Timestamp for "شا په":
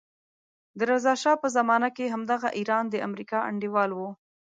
1.21-1.47